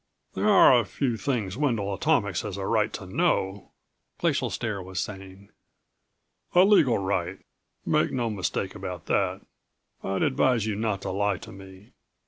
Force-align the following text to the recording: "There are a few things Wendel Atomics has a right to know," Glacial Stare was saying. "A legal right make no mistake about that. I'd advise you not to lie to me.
"There 0.33 0.49
are 0.49 0.79
a 0.79 0.83
few 0.83 1.15
things 1.15 1.57
Wendel 1.57 1.93
Atomics 1.93 2.41
has 2.41 2.57
a 2.57 2.65
right 2.65 2.91
to 2.93 3.05
know," 3.05 3.69
Glacial 4.17 4.49
Stare 4.49 4.81
was 4.81 4.99
saying. 4.99 5.51
"A 6.55 6.63
legal 6.65 6.97
right 6.97 7.37
make 7.85 8.11
no 8.11 8.31
mistake 8.31 8.73
about 8.73 9.05
that. 9.05 9.41
I'd 10.03 10.23
advise 10.23 10.65
you 10.65 10.75
not 10.75 11.03
to 11.03 11.11
lie 11.11 11.37
to 11.37 11.51
me. 11.51 11.91